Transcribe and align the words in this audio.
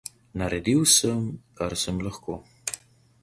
Naredil 0.41 0.81
sem, 0.93 1.27
kar 1.59 1.77
sem 1.81 2.01
lahko. 2.07 2.39